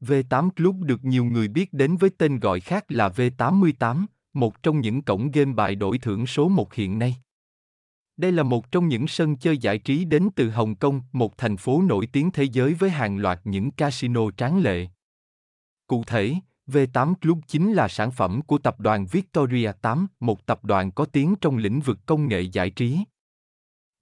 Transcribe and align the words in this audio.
V8 0.00 0.50
Club 0.50 0.82
được 0.82 1.04
nhiều 1.04 1.24
người 1.24 1.48
biết 1.48 1.72
đến 1.72 1.96
với 1.96 2.10
tên 2.18 2.40
gọi 2.40 2.60
khác 2.60 2.84
là 2.88 3.08
V88, 3.08 4.04
một 4.32 4.62
trong 4.62 4.80
những 4.80 5.02
cổng 5.02 5.30
game 5.30 5.52
bài 5.52 5.74
đổi 5.74 5.98
thưởng 5.98 6.26
số 6.26 6.48
1 6.48 6.74
hiện 6.74 6.98
nay. 6.98 7.16
Đây 8.16 8.32
là 8.32 8.42
một 8.42 8.70
trong 8.72 8.88
những 8.88 9.06
sân 9.06 9.36
chơi 9.36 9.58
giải 9.58 9.78
trí 9.78 10.04
đến 10.04 10.28
từ 10.36 10.50
Hồng 10.50 10.74
Kông, 10.74 11.00
một 11.12 11.38
thành 11.38 11.56
phố 11.56 11.82
nổi 11.82 12.06
tiếng 12.12 12.30
thế 12.30 12.44
giới 12.44 12.74
với 12.74 12.90
hàng 12.90 13.18
loạt 13.18 13.40
những 13.44 13.70
casino 13.70 14.30
tráng 14.30 14.62
lệ. 14.62 14.86
Cụ 15.86 16.04
thể, 16.06 16.34
V8 16.66 17.14
Club 17.14 17.38
chính 17.46 17.72
là 17.72 17.88
sản 17.88 18.10
phẩm 18.10 18.42
của 18.42 18.58
tập 18.58 18.80
đoàn 18.80 19.06
Victoria 19.06 19.72
8, 19.82 20.06
một 20.20 20.46
tập 20.46 20.64
đoàn 20.64 20.92
có 20.92 21.04
tiếng 21.04 21.34
trong 21.40 21.56
lĩnh 21.56 21.80
vực 21.80 21.98
công 22.06 22.28
nghệ 22.28 22.40
giải 22.40 22.70
trí. 22.70 22.98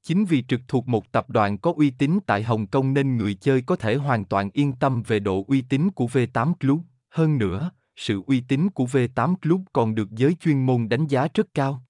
Chính 0.09 0.25
vì 0.25 0.45
trực 0.49 0.61
thuộc 0.69 0.89
một 0.89 1.13
tập 1.13 1.31
đoàn 1.31 1.59
có 1.59 1.73
uy 1.77 1.91
tín 1.91 2.19
tại 2.27 2.43
Hồng 2.43 2.67
Kông 2.67 2.95
nên 2.95 3.17
người 3.17 3.35
chơi 3.35 3.63
có 3.63 3.77
thể 3.77 3.95
hoàn 3.95 4.25
toàn 4.25 4.51
yên 4.53 4.73
tâm 4.73 5.03
về 5.03 5.19
độ 5.19 5.45
uy 5.49 5.63
tín 5.63 5.91
của 5.91 6.07
V8 6.07 6.55
Club. 6.55 6.81
Hơn 7.11 7.39
nữa, 7.39 7.71
sự 7.97 8.23
uy 8.27 8.41
tín 8.41 8.71
của 8.71 8.85
V8 8.85 9.37
Club 9.37 9.61
còn 9.73 9.95
được 9.95 10.11
giới 10.11 10.35
chuyên 10.41 10.67
môn 10.67 10.89
đánh 10.89 11.07
giá 11.07 11.29
rất 11.35 11.47
cao. 11.55 11.83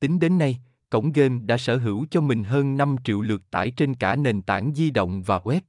Tính 0.00 0.18
đến 0.18 0.38
nay, 0.38 0.60
cổng 0.90 1.12
game 1.12 1.38
đã 1.44 1.58
sở 1.58 1.76
hữu 1.76 2.06
cho 2.10 2.20
mình 2.20 2.44
hơn 2.44 2.76
5 2.76 2.96
triệu 3.04 3.20
lượt 3.20 3.42
tải 3.50 3.70
trên 3.70 3.94
cả 3.94 4.16
nền 4.16 4.42
tảng 4.42 4.74
di 4.74 4.90
động 4.90 5.22
và 5.22 5.38
web. 5.38 5.60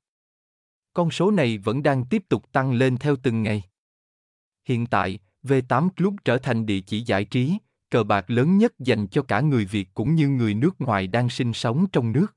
Con 0.93 1.11
số 1.11 1.31
này 1.31 1.57
vẫn 1.57 1.83
đang 1.83 2.05
tiếp 2.05 2.23
tục 2.29 2.51
tăng 2.51 2.73
lên 2.73 2.97
theo 2.97 3.15
từng 3.23 3.43
ngày. 3.43 3.63
Hiện 4.67 4.85
tại, 4.85 5.19
V8 5.43 5.89
Club 5.89 6.15
trở 6.25 6.37
thành 6.37 6.65
địa 6.65 6.79
chỉ 6.79 7.01
giải 7.01 7.25
trí, 7.25 7.57
cờ 7.95 8.03
bạc 8.03 8.29
lớn 8.29 8.57
nhất 8.57 8.79
dành 8.79 9.07
cho 9.07 9.21
cả 9.21 9.41
người 9.41 9.65
Việt 9.65 9.89
cũng 9.93 10.15
như 10.15 10.29
người 10.29 10.53
nước 10.53 10.81
ngoài 10.81 11.07
đang 11.07 11.29
sinh 11.29 11.53
sống 11.53 11.85
trong 11.91 12.11
nước. 12.11 12.27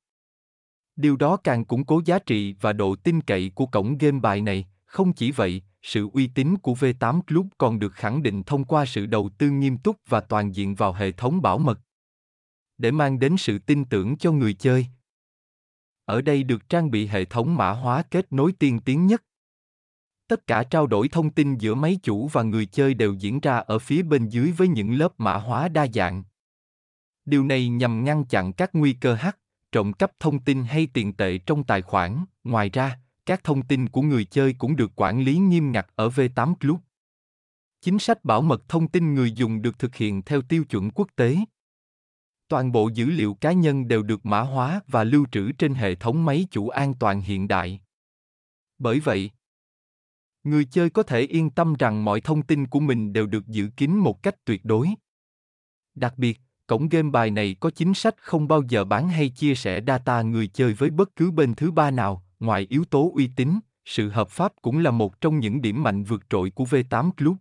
Điều 0.97 1.17
đó 1.17 1.37
càng 1.37 1.65
củng 1.65 1.85
cố 1.85 2.03
giá 2.05 2.19
trị 2.19 2.55
và 2.61 2.73
độ 2.73 2.97
tin 2.97 3.21
cậy 3.21 3.53
của 3.55 3.67
cổng 3.67 3.99
game 3.99 4.21
bài 4.21 4.41
này, 4.41 4.67
không 4.85 5.13
chỉ 5.13 5.33
vậy, 5.33 5.63
sự 5.83 6.09
uy 6.13 6.27
tín 6.27 6.59
của 6.59 6.73
V8 6.73 7.23
Club 7.23 7.47
còn 7.59 7.79
được 7.79 7.93
khẳng 7.93 8.23
định 8.23 8.43
thông 8.43 8.65
qua 8.65 8.87
sự 8.87 9.07
đầu 9.07 9.31
tư 9.39 9.51
nghiêm 9.51 9.79
túc 9.79 9.97
và 10.09 10.21
toàn 10.21 10.55
diện 10.55 10.75
vào 10.75 10.93
hệ 10.93 11.13
thống 11.13 11.43
bảo 11.43 11.59
mật. 11.59 11.81
Để 12.79 12.91
mang 12.91 13.19
đến 13.19 13.37
sự 13.37 13.59
tin 13.59 13.85
tưởng 13.85 14.17
cho 14.17 14.33
người 14.33 14.55
chơi. 14.55 14.87
Ở 16.05 16.21
đây 16.21 16.43
được 16.43 16.69
trang 16.69 16.91
bị 16.91 17.07
hệ 17.07 17.25
thống 17.25 17.57
mã 17.57 17.71
hóa 17.71 18.03
kết 18.03 18.33
nối 18.33 18.53
tiên 18.53 18.81
tiến 18.81 19.07
nhất. 19.07 19.25
Tất 20.29 20.47
cả 20.47 20.65
trao 20.65 20.87
đổi 20.87 21.09
thông 21.09 21.31
tin 21.31 21.57
giữa 21.57 21.75
máy 21.75 21.99
chủ 22.03 22.29
và 22.29 22.43
người 22.43 22.67
chơi 22.67 22.95
đều 22.95 23.15
diễn 23.15 23.41
ra 23.41 23.57
ở 23.57 23.79
phía 23.79 24.03
bên 24.03 24.29
dưới 24.29 24.53
với 24.53 24.69
những 24.69 24.95
lớp 24.95 25.13
mã 25.19 25.35
hóa 25.35 25.69
đa 25.69 25.87
dạng. 25.95 26.25
Điều 27.25 27.45
này 27.45 27.69
nhằm 27.69 28.05
ngăn 28.05 28.25
chặn 28.25 28.53
các 28.53 28.71
nguy 28.73 28.93
cơ 28.93 29.15
hack, 29.15 29.39
trộm 29.73 29.93
cắp 29.93 30.13
thông 30.21 30.39
tin 30.39 30.65
hay 30.65 30.89
tiền 30.93 31.13
tệ 31.13 31.39
trong 31.39 31.65
tài 31.65 31.83
khoản. 31.83 32.25
Ngoài 32.45 32.71
ra, 32.71 32.99
các 33.27 33.45
thông 33.45 33.63
tin 33.63 33.89
của 33.89 34.03
người 34.03 34.25
chơi 34.25 34.55
cũng 34.59 34.77
được 34.77 34.93
quản 34.97 35.21
lý 35.21 35.37
nghiêm 35.37 35.73
ngặt 35.73 35.87
ở 35.95 36.09
V8 36.09 36.55
Club. 36.55 36.81
Chính 37.81 37.99
sách 37.99 38.25
bảo 38.25 38.43
mật 38.43 38.69
thông 38.69 38.89
tin 38.89 39.15
người 39.15 39.33
dùng 39.33 39.63
được 39.63 39.79
thực 39.79 39.95
hiện 39.95 40.23
theo 40.23 40.43
tiêu 40.43 40.65
chuẩn 40.65 40.91
quốc 40.91 41.09
tế. 41.17 41.37
Toàn 42.49 42.73
bộ 42.73 42.89
dữ 42.95 43.07
liệu 43.07 43.35
cá 43.35 43.53
nhân 43.53 43.89
đều 43.89 44.03
được 44.03 44.27
mã 44.27 44.41
hóa 44.41 44.81
và 44.87 45.05
lưu 45.05 45.27
trữ 45.33 45.53
trên 45.53 45.75
hệ 45.75 45.95
thống 45.95 46.25
máy 46.25 46.47
chủ 46.51 46.69
an 46.69 46.95
toàn 46.95 47.21
hiện 47.21 47.49
đại. 47.49 47.81
Bởi 48.79 49.01
vậy, 49.01 49.31
người 50.51 50.65
chơi 50.65 50.91
có 50.91 51.03
thể 51.03 51.21
yên 51.21 51.51
tâm 51.51 51.75
rằng 51.75 52.05
mọi 52.05 52.21
thông 52.21 52.43
tin 52.43 52.67
của 52.67 52.81
mình 52.81 53.13
đều 53.13 53.27
được 53.27 53.47
giữ 53.47 53.69
kín 53.77 53.97
một 53.97 54.23
cách 54.23 54.45
tuyệt 54.45 54.65
đối. 54.65 54.89
Đặc 55.95 56.19
biệt, 56.19 56.41
cổng 56.67 56.89
game 56.89 57.11
bài 57.11 57.31
này 57.31 57.57
có 57.61 57.71
chính 57.71 57.95
sách 57.95 58.15
không 58.19 58.49
bao 58.49 58.63
giờ 58.69 58.85
bán 58.85 59.09
hay 59.09 59.29
chia 59.29 59.55
sẻ 59.55 59.81
data 59.87 60.23
người 60.23 60.47
chơi 60.47 60.73
với 60.73 60.91
bất 60.91 61.17
cứ 61.17 61.31
bên 61.31 61.55
thứ 61.55 61.71
ba 61.71 61.91
nào, 61.91 62.25
ngoài 62.41 62.67
yếu 62.71 62.85
tố 62.85 63.13
uy 63.15 63.31
tín, 63.37 63.59
sự 63.85 64.09
hợp 64.09 64.29
pháp 64.29 64.53
cũng 64.63 64.79
là 64.79 64.91
một 64.91 65.21
trong 65.21 65.39
những 65.39 65.63
điểm 65.63 65.83
mạnh 65.83 66.05
vượt 66.05 66.31
trội 66.31 66.51
của 66.51 66.65
V8 66.65 67.11
Club. 67.13 67.37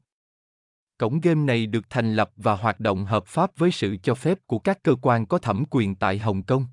Cổng 0.98 1.22
game 1.22 1.42
này 1.42 1.66
được 1.66 1.90
thành 1.90 2.16
lập 2.16 2.32
và 2.36 2.56
hoạt 2.56 2.80
động 2.80 3.06
hợp 3.06 3.26
pháp 3.28 3.52
với 3.58 3.72
sự 3.72 3.98
cho 4.04 4.16
phép 4.16 4.38
của 4.48 4.60
các 4.60 4.84
cơ 4.84 4.96
quan 5.02 5.26
có 5.26 5.38
thẩm 5.38 5.64
quyền 5.70 5.96
tại 5.96 6.18
Hồng 6.18 6.44
Kông. 6.44 6.66